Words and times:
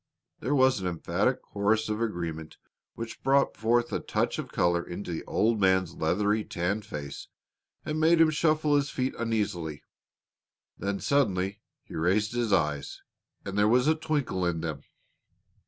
There 0.39 0.55
was 0.55 0.79
an 0.79 0.87
emphatic 0.87 1.43
chorus 1.43 1.87
of 1.87 2.01
agreement 2.01 2.57
which 2.95 3.21
brought 3.21 3.53
a 3.93 3.99
touch 3.99 4.39
of 4.39 4.51
color 4.51 4.81
into 4.83 5.11
the 5.11 5.23
old 5.25 5.59
man's 5.61 5.93
leathery, 5.93 6.43
tanned 6.43 6.85
face 6.87 7.27
and 7.85 7.99
made 7.99 8.19
him 8.19 8.31
shuffle 8.31 8.75
his 8.75 8.89
feet 8.89 9.13
uneasily. 9.19 9.83
Then 10.75 10.99
suddenly 11.01 11.61
he 11.83 11.93
raised 11.93 12.33
his 12.33 12.51
eyes 12.51 13.03
and 13.45 13.55
there 13.55 13.67
was 13.67 13.85
a 13.85 13.93
twinkle 13.93 14.43
in 14.43 14.61
them. 14.61 14.81